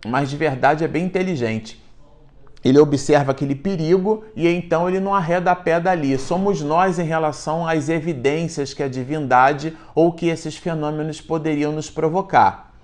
mas 0.04 0.28
de 0.28 0.36
verdade 0.36 0.82
é 0.82 0.88
bem 0.88 1.04
inteligente. 1.04 1.80
Ele 2.64 2.80
observa 2.80 3.30
aquele 3.30 3.54
perigo 3.54 4.24
e 4.34 4.48
então 4.48 4.88
ele 4.88 4.98
não 4.98 5.14
arreda 5.14 5.54
pé 5.54 5.78
dali. 5.78 6.18
Somos 6.18 6.60
nós 6.62 6.98
em 6.98 7.04
relação 7.04 7.64
às 7.64 7.88
evidências 7.88 8.74
que 8.74 8.82
a 8.82 8.88
divindade 8.88 9.72
ou 9.94 10.12
que 10.12 10.26
esses 10.26 10.56
fenômenos 10.56 11.20
poderiam 11.20 11.70
nos 11.70 11.88
provocar. 11.88 12.74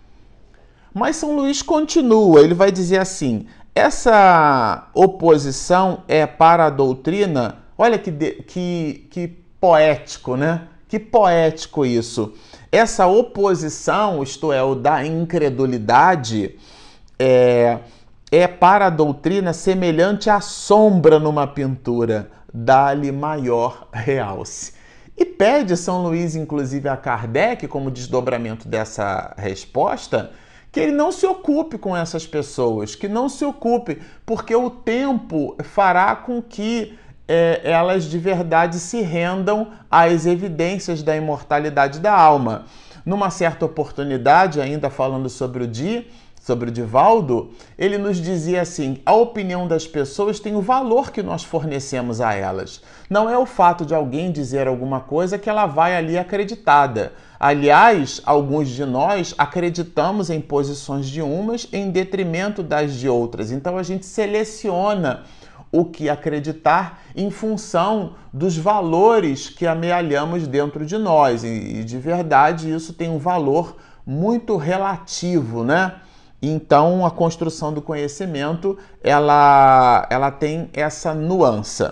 Mas 0.95 1.17
São 1.17 1.35
Luís 1.35 1.63
continua, 1.63 2.43
ele 2.43 2.55
vai 2.55 2.71
dizer 2.71 2.99
assim: 2.99 3.47
essa 3.75 4.89
oposição 4.95 6.03
é 6.07 6.27
para 6.27 6.67
a 6.67 6.71
doutrina, 6.71 7.59
olha 7.77 7.99
que, 7.99 8.13
que, 8.13 9.07
que 9.11 9.29
poético, 9.61 10.37
né? 10.37 10.69
Que 10.89 10.99
poético 10.99 11.87
isso. 11.87 12.35
Essa 12.71 13.07
oposição, 13.07 14.23
isto 14.23 14.53
é, 14.53 14.63
o 14.63 14.75
da 14.75 15.05
incredulidade, 15.07 16.59
é, 17.19 17.79
é 18.31 18.47
para 18.47 18.87
a 18.87 18.91
doutrina 18.91 19.53
semelhante 19.53 20.29
à 20.29 20.41
sombra 20.41 21.19
numa 21.19 21.47
pintura, 21.47 22.31
dá-lhe 22.53 23.11
maior 23.11 23.89
realce. 23.93 24.75
E 25.17 25.25
pede 25.25 25.77
São 25.77 26.03
Luís, 26.03 26.35
inclusive, 26.35 26.89
a 26.89 26.97
Kardec, 26.97 27.69
como 27.69 27.91
desdobramento 27.91 28.69
dessa 28.69 29.35
resposta, 29.37 30.33
que 30.73 30.81
ele 30.81 30.93
não 30.93 31.13
se 31.13 31.27
ocupe 31.27 31.77
com 31.77 31.95
essas 31.95 32.27
pessoas, 32.27 32.95
que 32.95 33.07
não 33.07 33.29
se 33.29 33.45
ocupe, 33.45 34.01
porque 34.25 34.57
o 34.57 34.71
tempo 34.71 35.55
fará 35.63 36.17
com 36.17 36.41
que 36.41 36.99
é, 37.29 37.61
elas 37.63 38.05
de 38.05 38.19
verdade 38.19 38.79
se 38.79 39.03
rendam 39.03 39.69
às 39.91 40.25
evidências 40.25 41.03
da 41.03 41.15
imortalidade 41.15 42.01
da 42.01 42.13
alma. 42.15 42.65
Numa 43.05 43.29
certa 43.29 43.67
oportunidade, 43.67 44.61
ainda 44.61 44.89
falando 44.89 45.29
sobre 45.29 45.65
o 45.65 45.67
dia, 45.67 46.07
sobre 46.43 46.71
o 46.71 46.73
Divaldo, 46.73 47.51
ele 47.79 47.97
nos 47.97 48.21
dizia 48.21 48.63
assim: 48.63 48.99
a 49.07 49.15
opinião 49.15 49.69
das 49.69 49.87
pessoas 49.87 50.41
tem 50.41 50.57
o 50.57 50.61
valor 50.61 51.13
que 51.13 51.23
nós 51.23 51.45
fornecemos 51.45 52.21
a 52.21 52.35
elas. 52.35 52.83
Não 53.09 53.31
é 53.31 53.39
o 53.39 53.47
fato 53.47 53.87
de 53.87 53.95
alguém 53.95 54.33
dizer 54.33 54.67
alguma 54.67 54.99
coisa 55.01 55.39
que 55.39 55.49
ela 55.49 55.67
vai 55.67 55.97
ali 55.97 56.19
acreditada. 56.19 57.13
Aliás, 57.39 58.21
alguns 58.27 58.69
de 58.69 58.85
nós 58.85 59.35
acreditamos 59.39 60.31
em 60.31 60.41
posições 60.41 61.07
de 61.07 61.23
umas 61.23 61.69
em 61.73 61.91
detrimento 61.91 62.63
das 62.63 62.95
de 62.95 63.09
outras. 63.09 63.53
Então 63.53 63.79
a 63.79 63.83
gente 63.85 64.05
seleciona 64.05 65.23
o 65.71 65.85
que 65.85 66.09
acreditar 66.09 67.03
em 67.15 67.31
função 67.31 68.15
dos 68.33 68.57
valores 68.57 69.49
que 69.49 69.67
amealhamos 69.67 70.47
dentro 70.49 70.85
de 70.85 70.99
nós. 70.99 71.45
E 71.45 71.85
de 71.85 71.99
verdade 71.99 72.73
isso 72.73 72.93
tem 72.93 73.09
um 73.09 73.19
valor 73.19 73.77
muito 74.05 74.57
relativo, 74.57 75.63
né? 75.63 75.95
Então 76.43 77.07
a 77.07 77.11
construção 77.11 77.73
do 77.73 77.81
conhecimento 77.81 78.77
ela, 79.03 80.07
ela 80.11 80.31
tem 80.33 80.69
essa 80.73 81.15
nuance. 81.15 81.89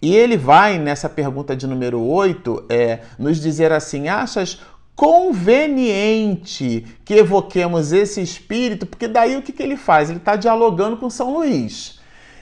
E 0.00 0.14
ele 0.14 0.36
vai, 0.36 0.78
nessa 0.78 1.08
pergunta 1.08 1.56
de 1.56 1.66
número 1.66 2.00
8, 2.00 2.66
é, 2.68 3.00
nos 3.18 3.40
dizer 3.40 3.72
assim: 3.72 4.08
achas 4.08 4.60
conveniente 4.94 6.84
que 7.04 7.14
evoquemos 7.14 7.92
esse 7.92 8.20
espírito? 8.20 8.84
Porque 8.84 9.08
daí 9.08 9.36
o 9.36 9.42
que, 9.42 9.52
que 9.52 9.62
ele 9.62 9.76
faz? 9.76 10.10
Ele 10.10 10.18
está 10.18 10.36
dialogando 10.36 10.96
com 10.98 11.08
São 11.08 11.32
Luís. 11.32 11.98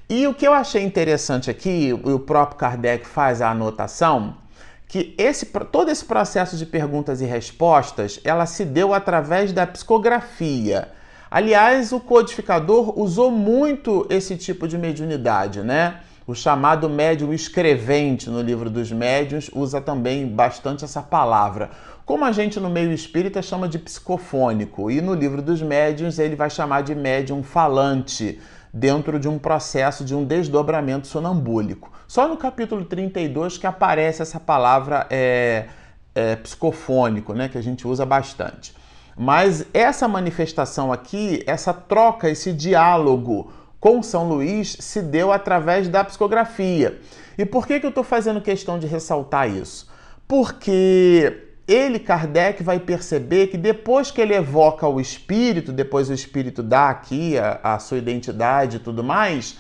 E 0.09 0.27
o 0.27 0.35
que 0.35 0.47
eu 0.47 0.53
achei 0.53 0.83
interessante 0.83 1.51
aqui, 1.51 1.93
o 1.93 2.19
próprio 2.19 2.59
Kardec 2.59 3.07
faz 3.07 3.43
a 3.43 3.51
anotação, 3.51 4.37
que 4.88 5.14
esse, 5.19 5.47
todo 5.47 5.90
esse 5.90 6.05
processo 6.05 6.57
de 6.57 6.64
perguntas 6.64 7.21
e 7.21 7.25
respostas, 7.25 8.21
ela 8.25 8.47
se 8.47 8.64
deu 8.64 8.95
através 8.95 9.52
da 9.52 9.66
psicografia. 9.66 10.88
Aliás, 11.31 11.93
o 11.93 11.99
codificador 11.99 12.99
usou 12.99 13.31
muito 13.31 14.07
esse 14.09 14.37
tipo 14.37 14.69
de 14.69 14.78
mediunidade, 14.78 15.61
né? 15.61 16.00
O 16.26 16.35
chamado 16.35 16.88
médium 16.88 17.33
escrevente 17.33 18.28
no 18.28 18.43
livro 18.43 18.69
dos 18.69 18.90
médiuns 18.90 19.50
usa 19.55 19.81
também 19.81 20.26
bastante 20.26 20.85
essa 20.85 21.02
palavra. 21.02 21.71
Como 22.05 22.25
a 22.25 22.33
gente 22.33 22.59
no 22.61 22.71
meio 22.71 22.93
espírita 22.93 23.43
chama 23.43 23.69
de 23.69 23.78
psicofônico, 23.78 24.90
e 24.90 25.00
no 25.00 25.14
livro 25.14 25.43
dos 25.43 25.61
médiuns 25.62 26.19
ele 26.19 26.37
vai 26.37 26.49
chamar 26.49 26.83
de 26.83 26.95
médium 26.95 27.43
falante, 27.43 28.40
dentro 28.76 29.18
de 29.18 29.26
um 29.26 29.38
processo 29.38 30.04
de 30.04 30.14
um 30.14 30.23
desdobramento 30.23 31.06
sonambúlico. 31.06 31.90
Só 32.06 32.28
no 32.28 32.37
capítulo 32.37 32.85
32 32.85 33.56
que 33.56 33.66
aparece 33.66 34.21
essa 34.21 34.38
palavra 34.38 35.06
é, 35.09 35.64
é, 36.14 36.37
psicofônico, 36.37 37.33
né, 37.33 37.49
que 37.49 37.56
a 37.56 37.62
gente 37.62 37.88
usa 37.88 38.04
bastante. 38.04 38.75
Mas 39.16 39.64
essa 39.73 40.06
manifestação 40.06 40.92
aqui, 40.92 41.42
essa 41.47 41.73
troca, 41.73 42.28
esse 42.28 42.52
diálogo 42.52 43.50
com 43.80 44.02
São 44.02 44.28
Luís 44.28 44.76
se 44.78 45.00
deu 45.00 45.33
através 45.33 45.88
da 45.88 46.04
psicografia. 46.04 47.00
E 47.38 47.47
por 47.47 47.66
que, 47.66 47.80
que 47.80 47.87
eu 47.87 47.90
estou 47.90 48.04
fazendo 48.04 48.42
questão 48.42 48.78
de 48.78 48.87
ressaltar 48.87 49.49
isso? 49.49 49.90
Porque 50.28 51.46
ele, 51.67 51.99
Kardec, 51.99 52.63
vai 52.63 52.79
perceber 52.79 53.49
que 53.49 53.57
depois 53.57 54.11
que 54.11 54.21
ele 54.21 54.35
evoca 54.35 54.87
o 54.87 55.01
espírito, 55.01 55.73
depois 55.73 56.09
o 56.09 56.13
espírito 56.15 56.63
dá 56.63 56.91
aqui 56.91 57.37
a, 57.39 57.61
a 57.63 57.79
sua 57.79 57.99
identidade 57.99 58.77
e 58.77 58.81
tudo 58.81 59.03
mais, 59.03 59.59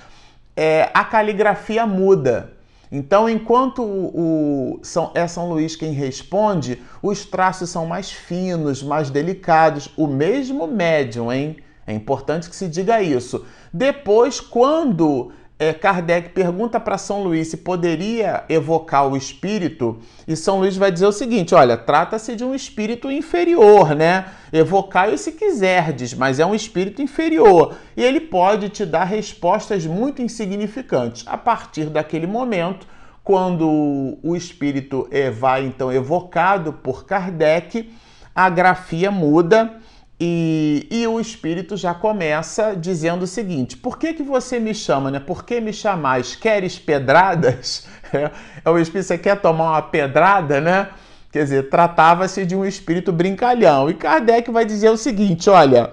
é, 0.54 0.90
a 0.94 1.04
caligrafia 1.04 1.86
muda. 1.86 2.52
Então, 2.90 3.28
enquanto 3.28 3.82
o, 3.82 4.76
o, 4.76 4.80
São, 4.82 5.10
é 5.14 5.26
São 5.26 5.48
Luís 5.48 5.74
quem 5.74 5.92
responde, 5.92 6.80
os 7.02 7.24
traços 7.24 7.70
são 7.70 7.84
mais 7.86 8.10
finos, 8.10 8.82
mais 8.82 9.10
delicados. 9.10 9.90
O 9.96 10.06
mesmo 10.06 10.68
médium, 10.68 11.32
hein? 11.32 11.56
É 11.86 11.92
importante 11.92 12.48
que 12.48 12.56
se 12.56 12.68
diga 12.68 13.02
isso. 13.02 13.44
Depois, 13.72 14.40
quando 14.40 15.32
é, 15.58 15.72
Kardec 15.72 16.30
pergunta 16.30 16.78
para 16.78 16.98
São 16.98 17.22
Luís 17.22 17.48
se 17.48 17.56
poderia 17.56 18.44
evocar 18.48 19.08
o 19.08 19.16
espírito, 19.16 19.98
e 20.28 20.36
São 20.36 20.58
Luís 20.58 20.76
vai 20.76 20.92
dizer 20.92 21.06
o 21.06 21.12
seguinte: 21.12 21.54
olha, 21.54 21.78
trata-se 21.78 22.36
de 22.36 22.44
um 22.44 22.54
espírito 22.54 23.10
inferior, 23.10 23.94
né? 23.94 24.26
Evocai-o 24.52 25.16
se 25.16 25.32
quiserdes, 25.32 26.12
mas 26.12 26.38
é 26.38 26.44
um 26.44 26.54
espírito 26.54 27.00
inferior. 27.00 27.74
E 27.96 28.04
ele 28.04 28.20
pode 28.20 28.68
te 28.68 28.84
dar 28.84 29.04
respostas 29.04 29.86
muito 29.86 30.20
insignificantes. 30.20 31.24
A 31.26 31.38
partir 31.38 31.86
daquele 31.86 32.26
momento, 32.26 32.86
quando 33.24 34.18
o 34.22 34.36
espírito 34.36 35.08
é, 35.10 35.30
vai 35.30 35.64
então 35.64 35.90
evocado 35.90 36.72
por 36.72 37.06
Kardec, 37.06 37.90
a 38.34 38.50
grafia 38.50 39.10
muda 39.10 39.80
e, 40.18 40.86
e, 40.90 41.06
o 41.06 41.20
espírito 41.20 41.76
já 41.76 41.92
começa 41.92 42.74
dizendo 42.74 43.24
o 43.24 43.26
seguinte: 43.26 43.76
por 43.76 43.98
que, 43.98 44.14
que 44.14 44.22
você 44.22 44.58
me 44.58 44.74
chama, 44.74 45.10
né? 45.10 45.20
Por 45.20 45.44
que 45.44 45.60
me 45.60 45.74
chamais? 45.74 46.34
Queres 46.34 46.78
pedradas? 46.78 47.86
É, 48.12 48.30
é 48.64 48.70
o 48.70 48.78
espírito, 48.78 49.08
você 49.08 49.18
quer 49.18 49.40
tomar 49.40 49.72
uma 49.72 49.82
pedrada, 49.82 50.60
né? 50.60 50.90
Quer 51.32 51.42
dizer, 51.42 51.68
tratava-se 51.68 52.46
de 52.46 52.54
um 52.54 52.64
espírito 52.64 53.12
brincalhão. 53.12 53.90
E 53.90 53.94
Kardec 53.94 54.48
vai 54.48 54.64
dizer 54.64 54.90
o 54.90 54.96
seguinte: 54.96 55.50
olha, 55.50 55.90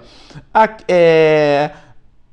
a, 0.54 0.68
é, 0.86 1.72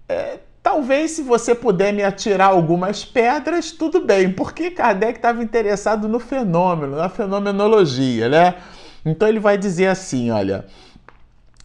é, 0.08 0.38
talvez 0.62 1.12
se 1.12 1.24
você 1.24 1.56
puder 1.56 1.92
me 1.92 2.04
atirar 2.04 2.52
algumas 2.52 3.04
pedras, 3.04 3.72
tudo 3.72 4.06
bem, 4.06 4.32
porque 4.32 4.70
Kardec 4.70 5.18
estava 5.18 5.42
interessado 5.42 6.08
no 6.08 6.20
fenômeno, 6.20 6.96
na 6.96 7.10
fenomenologia, 7.10 8.30
né? 8.30 8.54
Então 9.04 9.28
ele 9.28 9.40
vai 9.40 9.58
dizer 9.58 9.88
assim: 9.88 10.30
olha. 10.30 10.66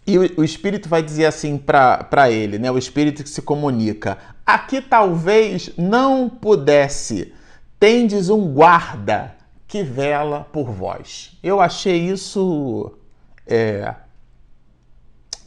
E 0.07 0.19
o, 0.19 0.41
o 0.41 0.45
Espírito 0.45 0.89
vai 0.89 1.03
dizer 1.03 1.25
assim 1.27 1.59
para 1.59 2.31
ele, 2.31 2.59
né? 2.59 2.71
O 2.71 2.79
Espírito 2.79 3.23
que 3.23 3.29
se 3.29 3.43
comunica: 3.43 4.17
aqui 4.45 4.81
talvez 4.81 5.71
não 5.77 6.29
pudesse, 6.29 7.33
tendes 7.79 8.31
um 8.31 8.53
guarda 8.53 9.35
que 9.67 9.83
vela 9.83 10.47
por 10.53 10.71
vós. 10.71 11.37
Eu 11.43 11.61
achei 11.61 12.09
isso 12.09 12.93
é, 13.47 13.95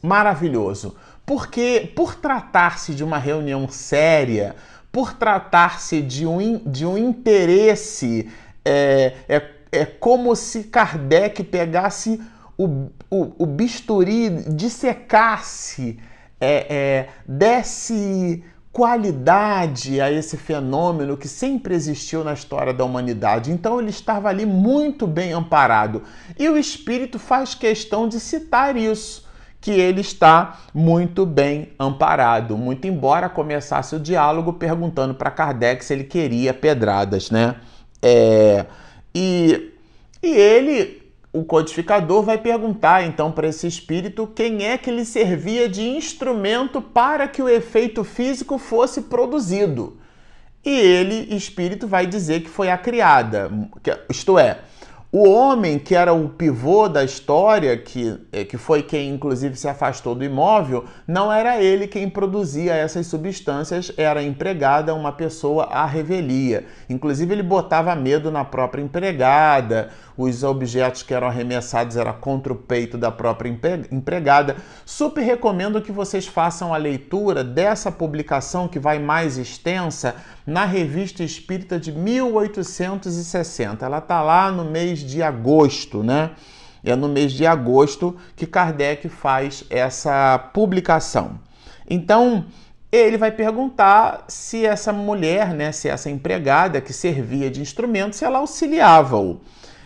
maravilhoso, 0.01 0.95
porque 1.25 1.91
por 1.95 2.15
tratar-se 2.15 2.93
de 2.93 3.03
uma 3.03 3.17
reunião 3.17 3.69
séria, 3.69 4.55
por 4.91 5.13
tratar-se 5.13 6.01
de 6.01 6.25
um, 6.25 6.57
de 6.65 6.85
um 6.85 6.97
interesse 6.97 8.29
é, 8.65 9.13
é, 9.27 9.49
é 9.71 9.85
como 9.85 10.35
se 10.35 10.65
Kardec 10.65 11.43
pegasse 11.43 12.21
o, 12.59 12.91
o, 13.09 13.43
o 13.43 13.45
bisturi, 13.45 14.29
dissecasse, 14.53 15.97
é, 16.41 16.65
é, 16.69 17.09
desse 17.25 18.43
qualidade 18.71 19.99
a 19.99 20.11
esse 20.11 20.37
fenômeno 20.37 21.17
que 21.17 21.27
sempre 21.27 21.73
existiu 21.73 22.23
na 22.23 22.33
história 22.33 22.73
da 22.73 22.83
humanidade. 22.83 23.49
Então 23.49 23.79
ele 23.79 23.89
estava 23.89 24.27
ali 24.27 24.45
muito 24.45 25.07
bem 25.07 25.31
amparado. 25.31 26.03
E 26.37 26.49
o 26.49 26.57
espírito 26.57 27.17
faz 27.17 27.55
questão 27.55 28.09
de 28.09 28.19
citar 28.19 28.75
isso, 28.75 29.25
que 29.61 29.71
ele 29.71 30.01
está 30.01 30.59
muito 30.73 31.25
bem 31.25 31.69
amparado, 31.79 32.57
muito 32.57 32.87
embora 32.87 33.29
começasse 33.29 33.95
o 33.95 33.99
diálogo 33.99 34.53
perguntando 34.53 35.15
para 35.15 35.31
Kardec 35.31 35.83
se 35.83 35.93
ele 35.93 36.03
queria 36.03 36.53
pedradas, 36.53 37.31
né? 37.31 37.55
É, 38.01 38.65
e, 39.15 39.73
e 40.21 40.27
ele 40.29 40.98
o 41.31 41.43
codificador 41.43 42.23
vai 42.23 42.37
perguntar 42.37 43.03
então 43.03 43.31
para 43.31 43.47
esse 43.47 43.67
espírito 43.67 44.27
quem 44.27 44.65
é 44.65 44.77
que 44.77 44.89
lhe 44.89 45.05
servia 45.05 45.69
de 45.69 45.87
instrumento 45.87 46.81
para 46.81 47.27
que 47.27 47.41
o 47.41 47.47
efeito 47.47 48.03
físico 48.03 48.57
fosse 48.57 49.03
produzido. 49.03 49.97
E 50.65 50.71
ele, 50.71 51.35
espírito, 51.35 51.87
vai 51.87 52.05
dizer 52.05 52.41
que 52.41 52.49
foi 52.49 52.69
a 52.69 52.77
criada, 52.77 53.49
isto 54.09 54.37
é, 54.37 54.59
o 55.11 55.27
homem 55.27 55.79
que 55.79 55.95
era 55.95 56.13
o 56.13 56.29
pivô 56.29 56.87
da 56.87 57.03
história, 57.03 57.75
que, 57.75 58.15
é, 58.31 58.45
que 58.45 58.57
foi 58.57 58.83
quem 58.83 59.09
inclusive 59.09 59.55
se 59.55 59.67
afastou 59.67 60.13
do 60.13 60.23
imóvel, 60.23 60.85
não 61.07 61.33
era 61.33 61.59
ele 61.59 61.87
quem 61.87 62.07
produzia 62.07 62.75
essas 62.75 63.07
substâncias, 63.07 63.91
era 63.97 64.21
empregada, 64.21 64.93
uma 64.93 65.11
pessoa 65.11 65.63
à 65.65 65.83
revelia. 65.83 66.65
Inclusive 66.87 67.33
ele 67.33 67.41
botava 67.41 67.95
medo 67.95 68.29
na 68.29 68.45
própria 68.45 68.83
empregada, 68.83 69.89
os 70.15 70.43
objetos 70.43 71.01
que 71.01 71.13
eram 71.13 71.27
arremessados 71.27 71.95
era 71.95 72.13
contra 72.13 72.51
o 72.51 72.55
peito 72.55 72.97
da 72.97 73.09
própria 73.09 73.49
empregada. 73.89 74.57
Super 74.85 75.21
recomendo 75.21 75.81
que 75.81 75.93
vocês 75.93 76.27
façam 76.27 76.73
a 76.73 76.77
leitura 76.77 77.41
dessa 77.41 77.89
publicação 77.89 78.67
que 78.67 78.77
vai 78.77 78.99
mais 78.99 79.37
extensa 79.37 80.15
na 80.45 80.65
Revista 80.65 81.23
Espírita 81.23 81.79
de 81.79 81.93
1860. 81.93 83.85
Ela 83.85 83.99
está 83.99 84.21
lá 84.21 84.51
no 84.51 84.65
mês 84.65 84.98
de 85.03 85.21
agosto, 85.23 86.03
né? 86.03 86.31
É 86.83 86.95
no 86.95 87.09
mês 87.09 87.33
de 87.33 87.45
agosto 87.45 88.15
que 88.35 88.45
Kardec 88.45 89.09
faz 89.09 89.65
essa 89.69 90.37
publicação. 90.53 91.39
Então, 91.89 92.45
ele 92.91 93.17
vai 93.17 93.31
perguntar 93.31 94.25
se 94.27 94.65
essa 94.65 94.91
mulher, 94.93 95.53
né, 95.53 95.71
se 95.71 95.89
essa 95.89 96.09
empregada 96.09 96.81
que 96.81 96.93
servia 96.93 97.49
de 97.49 97.61
instrumento, 97.61 98.15
se 98.15 98.25
ela 98.25 98.39
auxiliava-o. 98.39 99.41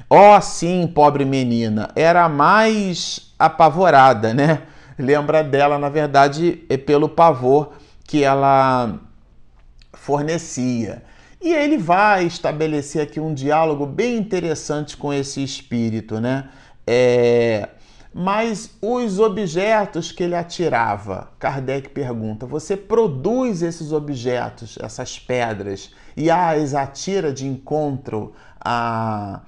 Oh, 0.09 0.39
sim, 0.41 0.85
pobre 0.87 1.25
menina, 1.25 1.89
era 1.95 2.29
mais 2.29 3.33
apavorada, 3.39 4.33
né? 4.33 4.61
Lembra 4.97 5.43
dela, 5.43 5.79
na 5.79 5.89
verdade, 5.89 6.63
é 6.69 6.77
pelo 6.77 7.09
pavor 7.09 7.73
que 8.05 8.23
ela 8.23 8.99
fornecia. 9.93 11.03
E 11.43 11.53
ele 11.53 11.77
vai 11.77 12.25
estabelecer 12.25 13.01
aqui 13.01 13.19
um 13.19 13.33
diálogo 13.33 13.85
bem 13.85 14.17
interessante 14.17 14.95
com 14.95 15.13
esse 15.13 15.43
espírito, 15.43 16.19
né? 16.19 16.49
É... 16.87 17.69
Mas 18.13 18.77
os 18.81 19.19
objetos 19.19 20.11
que 20.11 20.23
ele 20.23 20.35
atirava, 20.35 21.29
Kardec 21.37 21.89
pergunta: 21.89 22.45
você 22.45 22.77
produz 22.77 23.61
esses 23.61 23.91
objetos, 23.91 24.77
essas 24.81 25.19
pedras, 25.19 25.91
e 26.15 26.31
as 26.31 26.73
atira 26.73 27.33
de 27.33 27.45
encontro 27.47 28.33
a 28.63 29.41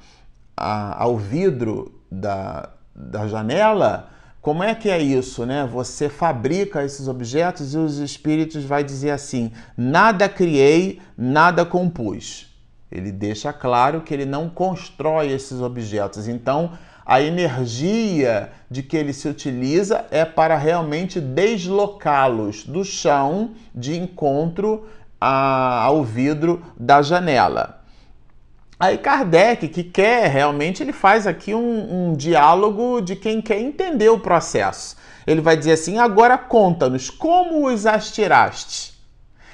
a, 0.55 1.03
ao 1.03 1.17
vidro 1.17 2.01
da, 2.11 2.69
da 2.95 3.27
janela, 3.27 4.09
como 4.45 4.63
é 4.63 4.75
que 4.75 4.91
é 4.91 5.01
isso, 5.01 5.43
né? 5.43 5.67
Você 5.73 6.07
fabrica 6.07 6.83
esses 6.83 7.07
objetos 7.07 7.73
e 7.73 7.79
os 7.79 7.97
espíritos 7.97 8.63
vai 8.63 8.83
dizer 8.83 9.09
assim: 9.09 9.51
nada 9.75 10.29
criei, 10.29 11.01
nada 11.17 11.65
compus. 11.65 12.55
Ele 12.91 13.11
deixa 13.11 13.51
claro 13.51 14.01
que 14.01 14.13
ele 14.13 14.23
não 14.23 14.47
constrói 14.47 15.31
esses 15.31 15.61
objetos. 15.61 16.27
Então, 16.27 16.73
a 17.03 17.19
energia 17.19 18.51
de 18.69 18.83
que 18.83 18.95
ele 18.95 19.13
se 19.13 19.27
utiliza 19.27 20.05
é 20.11 20.23
para 20.23 20.55
realmente 20.55 21.19
deslocá-los 21.19 22.65
do 22.65 22.85
chão 22.85 23.49
de 23.73 23.97
encontro 23.97 24.85
a, 25.19 25.81
ao 25.81 26.03
vidro 26.03 26.61
da 26.79 27.01
janela. 27.01 27.74
Aí 28.79 28.97
Kardec, 28.97 29.69
que 29.69 29.83
quer 29.83 30.29
realmente, 30.29 30.83
ele 30.83 30.91
faz 30.91 31.25
aqui 31.25 31.55
um, 31.55 32.09
um, 32.09 32.13
diálogo 32.13 32.99
de 33.01 33.15
quem 33.15 33.41
quer 33.41 33.59
entender 33.59 34.09
o 34.09 34.19
processo. 34.19 34.97
Ele 35.25 35.39
vai 35.41 35.55
dizer 35.55 35.73
assim: 35.73 35.97
agora 35.97 36.37
conta-nos 36.37 37.09
como 37.09 37.67
os 37.67 37.85
as 37.85 38.11
tiraste. 38.11 38.93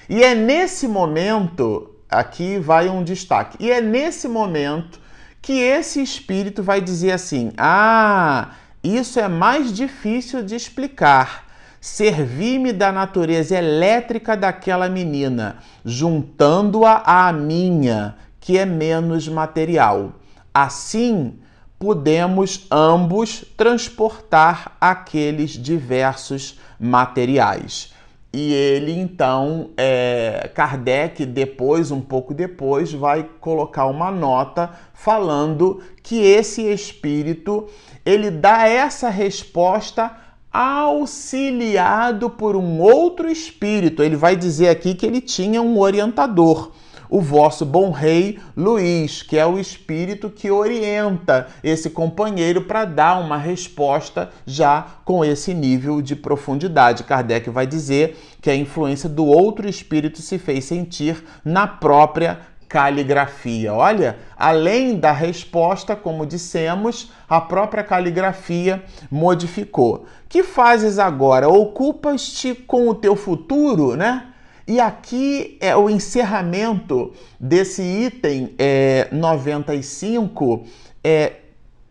E 0.10 0.24
é 0.24 0.34
nesse 0.34 0.88
momento, 0.88 1.96
aqui 2.10 2.58
vai 2.58 2.90
um 2.90 3.04
destaque, 3.04 3.58
e 3.60 3.72
é 3.72 3.80
nesse 3.80 4.28
momento 4.28 5.00
que 5.42 5.54
esse 5.54 6.02
espírito 6.02 6.64
vai 6.64 6.82
dizer 6.82 7.12
assim: 7.12 7.54
ah, 7.58 8.52
isso 8.84 9.20
é 9.20 9.28
mais 9.28 9.72
difícil 9.72 10.44
de 10.44 10.56
explicar. 10.56 11.50
Servi-me 11.80 12.72
da 12.72 12.92
natureza 12.92 13.56
elétrica 13.56 14.38
daquela 14.38 14.88
menina, 14.88 15.58
juntando-a 15.84 17.02
à 17.06 17.34
minha, 17.34 18.16
que 18.52 18.58
é 18.58 18.66
menos 18.66 19.30
material. 19.30 20.12
Assim, 20.54 21.36
podemos 21.80 22.68
ambos 22.70 23.46
transportar 23.56 24.76
aqueles 24.82 25.52
diversos 25.52 26.60
materiais. 26.78 27.94
E 28.34 28.52
ele 28.52 28.92
então, 28.92 29.70
é, 29.78 30.52
Kardec, 30.54 31.26
depois, 31.26 31.92
um 31.92 32.02
pouco 32.02 32.34
depois, 32.34 32.92
vai 32.92 33.26
colocar 33.40 33.86
uma 33.86 34.12
nota 34.12 34.70
falando 34.94 35.82
que 36.04 36.20
esse 36.20 36.62
espírito 36.64 37.70
ele 38.06 38.30
dá 38.30 38.68
essa 38.68 39.10
resposta 39.10 40.14
auxiliado 40.52 42.30
por 42.30 42.58
um 42.58 42.82
outro 42.82 43.30
espírito. 43.32 44.04
Ele 44.04 44.18
vai 44.18 44.36
dizer 44.36 44.68
aqui 44.68 44.94
que 44.94 45.06
ele 45.06 45.22
tinha 45.22 45.62
um 45.62 45.80
orientador 45.80 46.72
o 47.12 47.20
vosso 47.20 47.66
bom 47.66 47.92
rei 47.92 48.40
Luís, 48.56 49.22
que 49.22 49.38
é 49.38 49.46
o 49.46 49.60
espírito 49.60 50.30
que 50.30 50.50
orienta 50.50 51.48
esse 51.62 51.90
companheiro 51.90 52.62
para 52.62 52.86
dar 52.86 53.20
uma 53.20 53.38
resposta 53.38 54.30
já 54.46 54.88
com 55.04 55.24
esse 55.24 55.54
nível 55.54 56.02
de 56.02 56.16
profundidade. 56.16 57.04
Kardec 57.04 57.50
vai 57.50 57.68
dizer 57.68 58.18
que 58.42 58.50
a 58.50 58.56
influência 58.56 59.10
do 59.10 59.26
outro 59.26 59.68
espírito 59.68 60.22
se 60.22 60.40
fez 60.40 60.64
sentir 60.64 61.22
na 61.44 61.68
própria 61.68 62.40
caligrafia. 62.70 63.74
Olha, 63.74 64.18
além 64.38 64.98
da 64.98 65.12
resposta, 65.12 65.94
como 65.94 66.26
dissemos, 66.26 67.12
a 67.28 67.42
própria 67.42 67.84
caligrafia 67.84 68.82
modificou. 69.12 70.06
Que 70.30 70.44
fazes 70.44 70.98
agora? 70.98 71.50
Ocupas-te 71.50 72.56
com 72.56 72.88
o 72.88 72.96
teu 72.96 73.18
futuro, 73.18 73.98
né? 73.98 74.31
E 74.68 74.80
aqui 74.80 75.58
é 75.60 75.76
o 75.76 75.90
encerramento 75.90 77.14
desse 77.40 77.82
item 77.82 78.54
é, 78.58 79.08
95, 79.12 80.66
é, 81.04 81.34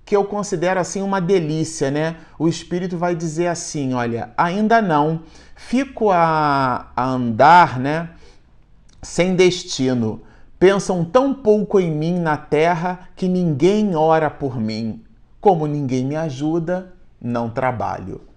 que 0.04 0.16
eu 0.16 0.24
considero 0.24 0.80
assim 0.80 1.02
uma 1.02 1.20
delícia, 1.20 1.90
né? 1.90 2.16
O 2.38 2.48
espírito 2.48 2.96
vai 2.96 3.14
dizer 3.14 3.48
assim: 3.48 3.92
olha, 3.94 4.30
ainda 4.36 4.80
não, 4.80 5.22
fico 5.54 6.10
a, 6.10 6.90
a 6.96 7.06
andar, 7.06 7.78
né? 7.78 8.10
Sem 9.02 9.34
destino. 9.34 10.22
Pensam 10.58 11.04
tão 11.04 11.32
pouco 11.32 11.80
em 11.80 11.90
mim 11.90 12.18
na 12.18 12.36
terra 12.36 13.08
que 13.16 13.28
ninguém 13.28 13.96
ora 13.96 14.28
por 14.28 14.60
mim. 14.60 15.02
Como 15.40 15.66
ninguém 15.66 16.04
me 16.04 16.16
ajuda, 16.16 16.92
não 17.20 17.48
trabalho. 17.48 18.29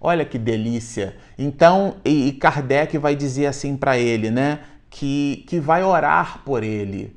Olha 0.00 0.24
que 0.24 0.38
delícia. 0.38 1.16
Então, 1.36 1.96
e 2.04 2.32
Kardec 2.32 2.96
vai 2.98 3.16
dizer 3.16 3.46
assim 3.46 3.76
para 3.76 3.98
ele, 3.98 4.30
né? 4.30 4.60
Que, 4.88 5.44
que 5.48 5.58
vai 5.58 5.82
orar 5.82 6.42
por 6.44 6.62
ele. 6.62 7.16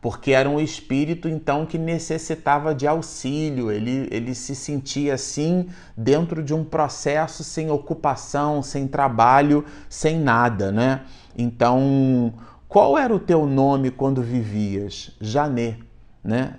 Porque 0.00 0.30
era 0.32 0.48
um 0.48 0.60
espírito, 0.60 1.28
então, 1.28 1.66
que 1.66 1.76
necessitava 1.76 2.74
de 2.74 2.86
auxílio. 2.86 3.70
Ele, 3.70 4.08
ele 4.10 4.34
se 4.34 4.54
sentia 4.54 5.14
assim, 5.14 5.68
dentro 5.96 6.42
de 6.42 6.54
um 6.54 6.64
processo 6.64 7.44
sem 7.44 7.70
ocupação, 7.70 8.62
sem 8.62 8.86
trabalho, 8.86 9.64
sem 9.88 10.18
nada, 10.18 10.72
né? 10.72 11.02
Então, 11.36 12.32
qual 12.68 12.96
era 12.96 13.14
o 13.14 13.18
teu 13.18 13.44
nome 13.44 13.90
quando 13.90 14.22
vivias? 14.22 15.10
Jané, 15.20 15.76
né? 16.22 16.54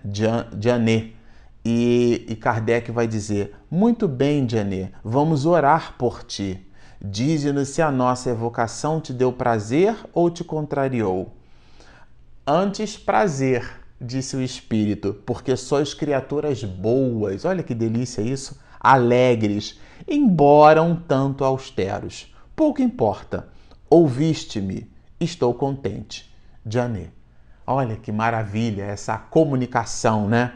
Jané. 0.60 1.19
E, 1.64 2.26
e 2.28 2.36
Kardec 2.36 2.92
vai 2.92 3.08
dizer: 3.08 3.56
Muito 3.70 4.08
bem, 4.08 4.48
Jané, 4.48 4.92
vamos 5.04 5.46
orar 5.46 5.96
por 5.98 6.24
ti. 6.24 6.66
Dize-nos 7.02 7.70
se 7.70 7.82
a 7.82 7.92
nossa 7.92 8.30
evocação 8.30 9.00
te 9.00 9.14
deu 9.14 9.32
prazer 9.32 9.96
ou 10.14 10.30
te 10.30 10.44
contrariou. 10.44 11.34
Antes, 12.46 12.98
prazer, 12.98 13.70
disse 14.02 14.36
o 14.36 14.42
Espírito, 14.42 15.14
porque 15.26 15.56
sois 15.56 15.94
criaturas 15.94 16.64
boas. 16.64 17.46
Olha 17.46 17.64
que 17.64 17.76
delícia 17.76 18.22
isso! 18.22 18.60
Alegres, 18.80 19.80
embora 20.08 20.82
um 20.82 20.96
tanto 20.96 21.44
austeros. 21.44 22.34
Pouco 22.56 22.82
importa. 22.82 23.48
Ouviste-me, 23.90 24.90
estou 25.20 25.54
contente. 25.54 26.34
Janet. 26.66 27.12
Olha 27.66 27.96
que 27.96 28.12
maravilha 28.12 28.84
essa 28.84 29.18
comunicação, 29.18 30.28
né? 30.28 30.54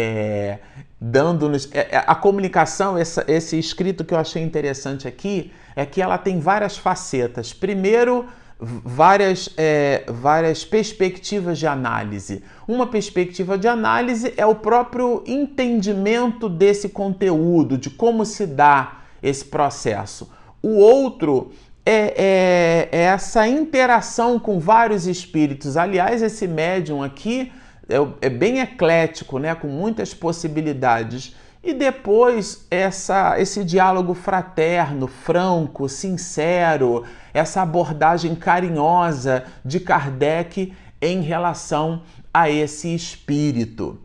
É, 0.00 0.58
dando-nos. 1.00 1.68
É, 1.72 1.96
é, 1.96 2.04
a 2.06 2.14
comunicação, 2.14 2.96
essa, 2.96 3.24
esse 3.26 3.58
escrito 3.58 4.04
que 4.04 4.14
eu 4.14 4.18
achei 4.18 4.42
interessante 4.42 5.08
aqui, 5.08 5.52
é 5.74 5.84
que 5.84 6.00
ela 6.00 6.16
tem 6.16 6.38
várias 6.38 6.76
facetas. 6.76 7.52
Primeiro, 7.52 8.26
várias, 8.60 9.50
é, 9.56 10.04
várias 10.08 10.64
perspectivas 10.64 11.58
de 11.58 11.66
análise. 11.66 12.42
Uma 12.66 12.86
perspectiva 12.86 13.56
de 13.56 13.68
análise 13.68 14.32
é 14.36 14.46
o 14.46 14.54
próprio 14.54 15.22
entendimento 15.26 16.48
desse 16.48 16.88
conteúdo, 16.88 17.78
de 17.78 17.90
como 17.90 18.24
se 18.24 18.46
dá 18.46 19.00
esse 19.22 19.44
processo. 19.44 20.30
O 20.62 20.76
outro 20.78 21.52
é, 21.86 22.88
é, 22.92 22.98
é 22.98 23.02
essa 23.04 23.48
interação 23.48 24.38
com 24.38 24.58
vários 24.58 25.06
espíritos. 25.06 25.76
Aliás, 25.76 26.22
esse 26.22 26.46
médium 26.46 27.02
aqui 27.02 27.52
é, 27.88 28.26
é 28.26 28.28
bem 28.28 28.60
eclético, 28.60 29.38
né? 29.38 29.54
com 29.54 29.68
muitas 29.68 30.12
possibilidades. 30.12 31.34
E 31.62 31.72
depois 31.74 32.66
essa, 32.70 33.40
esse 33.40 33.64
diálogo 33.64 34.14
fraterno, 34.14 35.06
franco, 35.06 35.88
sincero, 35.88 37.04
essa 37.34 37.62
abordagem 37.62 38.34
carinhosa 38.34 39.44
de 39.64 39.80
Kardec 39.80 40.72
em 41.00 41.20
relação 41.20 42.02
a 42.32 42.48
esse 42.48 42.94
espírito. 42.94 43.98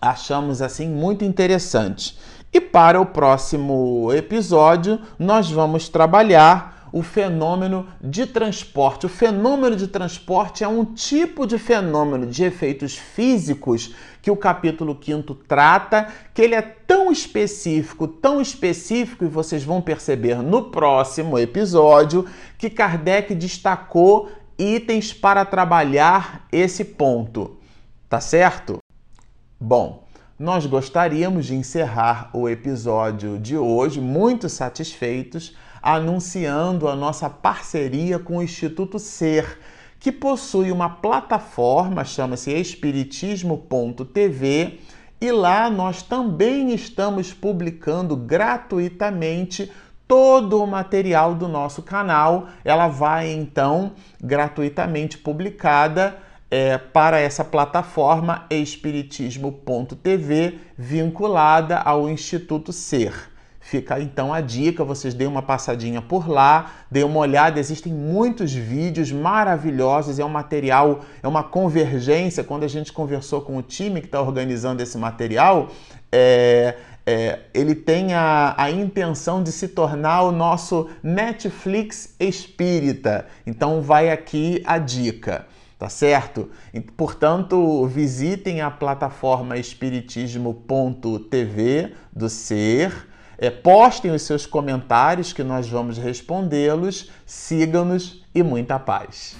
Achamos 0.00 0.60
assim 0.60 0.88
muito 0.88 1.24
interessante. 1.24 2.18
E 2.52 2.60
para 2.60 3.00
o 3.00 3.06
próximo 3.06 4.12
episódio, 4.12 5.00
nós 5.18 5.50
vamos 5.50 5.88
trabalhar 5.88 6.73
o 6.94 7.02
fenômeno 7.02 7.88
de 8.00 8.24
transporte. 8.24 9.04
O 9.04 9.08
fenômeno 9.08 9.74
de 9.74 9.88
transporte 9.88 10.62
é 10.62 10.68
um 10.68 10.84
tipo 10.84 11.44
de 11.44 11.58
fenômeno 11.58 12.24
de 12.24 12.44
efeitos 12.44 12.96
físicos 12.96 13.92
que 14.22 14.30
o 14.30 14.36
capítulo 14.36 14.96
5 15.04 15.34
trata, 15.34 16.06
que 16.32 16.40
ele 16.40 16.54
é 16.54 16.62
tão 16.62 17.10
específico, 17.10 18.06
tão 18.06 18.40
específico, 18.40 19.24
e 19.24 19.28
vocês 19.28 19.64
vão 19.64 19.82
perceber 19.82 20.40
no 20.40 20.70
próximo 20.70 21.36
episódio, 21.36 22.26
que 22.56 22.70
Kardec 22.70 23.34
destacou 23.34 24.30
itens 24.56 25.12
para 25.12 25.44
trabalhar 25.44 26.46
esse 26.52 26.84
ponto. 26.84 27.56
Tá 28.08 28.20
certo? 28.20 28.78
Bom, 29.58 30.04
nós 30.38 30.64
gostaríamos 30.64 31.46
de 31.46 31.56
encerrar 31.56 32.30
o 32.32 32.48
episódio 32.48 33.36
de 33.36 33.56
hoje 33.56 34.00
muito 34.00 34.48
satisfeitos 34.48 35.56
anunciando 35.86 36.88
a 36.88 36.96
nossa 36.96 37.28
parceria 37.28 38.18
com 38.18 38.38
o 38.38 38.42
Instituto 38.42 38.98
Ser, 38.98 39.58
que 40.00 40.10
possui 40.10 40.72
uma 40.72 40.88
plataforma, 40.88 42.06
chama-se 42.06 42.50
espiritismo.tv, 42.50 44.80
e 45.20 45.30
lá 45.30 45.68
nós 45.68 46.02
também 46.02 46.72
estamos 46.72 47.34
publicando 47.34 48.16
gratuitamente 48.16 49.70
todo 50.08 50.62
o 50.62 50.66
material 50.66 51.34
do 51.34 51.48
nosso 51.48 51.82
canal. 51.82 52.48
Ela 52.64 52.88
vai 52.88 53.30
então 53.30 53.92
gratuitamente 54.22 55.18
publicada 55.18 56.16
é, 56.50 56.78
para 56.78 57.20
essa 57.20 57.44
plataforma 57.44 58.46
espiritismo.tv 58.48 60.60
vinculada 60.78 61.78
ao 61.78 62.08
Instituto 62.08 62.72
Ser. 62.72 63.33
Fica 63.66 63.98
então 63.98 64.30
a 64.30 64.42
dica, 64.42 64.84
vocês 64.84 65.14
deem 65.14 65.26
uma 65.26 65.40
passadinha 65.40 66.02
por 66.02 66.28
lá, 66.28 66.70
deem 66.90 67.06
uma 67.06 67.20
olhada, 67.20 67.58
existem 67.58 67.94
muitos 67.94 68.52
vídeos 68.52 69.10
maravilhosos, 69.10 70.18
é 70.18 70.24
um 70.24 70.28
material, 70.28 71.00
é 71.22 71.26
uma 71.26 71.42
convergência. 71.42 72.44
Quando 72.44 72.64
a 72.64 72.68
gente 72.68 72.92
conversou 72.92 73.40
com 73.40 73.56
o 73.56 73.62
time 73.62 74.02
que 74.02 74.06
está 74.06 74.20
organizando 74.20 74.82
esse 74.82 74.98
material, 74.98 75.70
é, 76.12 76.76
é, 77.06 77.38
ele 77.54 77.74
tem 77.74 78.12
a, 78.12 78.54
a 78.58 78.70
intenção 78.70 79.42
de 79.42 79.50
se 79.50 79.68
tornar 79.68 80.24
o 80.24 80.30
nosso 80.30 80.90
Netflix 81.02 82.14
espírita. 82.20 83.24
Então 83.46 83.80
vai 83.80 84.10
aqui 84.10 84.62
a 84.66 84.76
dica 84.76 85.46
tá 85.76 85.88
certo? 85.88 86.48
Portanto, 86.96 87.84
visitem 87.86 88.60
a 88.60 88.70
plataforma 88.70 89.58
espiritismo.tv 89.58 91.94
do 92.12 92.28
Ser 92.28 92.92
é, 93.38 93.50
postem 93.50 94.10
os 94.10 94.22
seus 94.22 94.46
comentários 94.46 95.32
que 95.32 95.42
nós 95.42 95.68
vamos 95.68 95.98
respondê-los. 95.98 97.10
Sigam-nos 97.26 98.22
e 98.34 98.42
muita 98.42 98.78
paz. 98.78 99.36